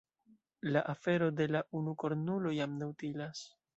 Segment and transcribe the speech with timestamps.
[0.61, 3.45] La afero de la unukornulo jam ne utilas.